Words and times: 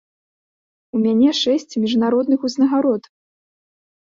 У 0.95 1.01
мяне 1.03 1.29
шэсць 1.41 1.77
міжнародных 1.83 2.39
узнагарод. 2.51 3.03